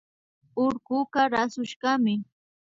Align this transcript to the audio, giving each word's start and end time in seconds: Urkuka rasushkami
Urkuka 0.63 1.19
rasushkami 1.33 2.13